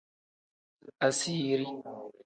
[1.05, 1.67] Asiiri.